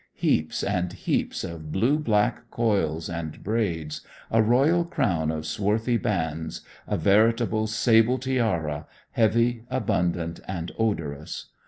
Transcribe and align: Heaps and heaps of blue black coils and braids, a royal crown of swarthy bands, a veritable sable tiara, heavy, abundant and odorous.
Heaps 0.15 0.63
and 0.63 0.93
heaps 0.93 1.43
of 1.43 1.71
blue 1.71 1.99
black 1.99 2.49
coils 2.49 3.07
and 3.07 3.43
braids, 3.43 4.01
a 4.31 4.41
royal 4.41 4.83
crown 4.83 5.29
of 5.29 5.45
swarthy 5.45 5.97
bands, 5.97 6.61
a 6.87 6.97
veritable 6.97 7.67
sable 7.67 8.17
tiara, 8.17 8.87
heavy, 9.11 9.61
abundant 9.69 10.39
and 10.47 10.71
odorous. 10.79 11.49